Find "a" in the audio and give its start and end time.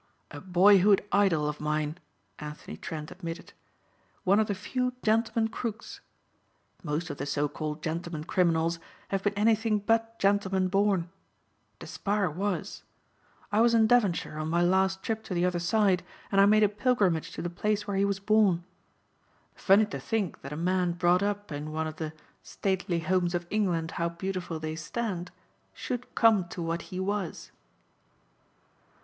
0.31-0.41, 16.63-16.67, 20.51-20.57